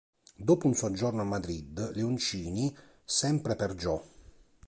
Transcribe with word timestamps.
Dopo 0.35 0.65
un 0.65 0.73
soggiorno 0.73 1.21
a 1.21 1.25
Madrid, 1.25 1.91
Leoncini, 1.93 2.75
sempre 3.05 3.55
per 3.55 3.75
Gio. 3.75 4.03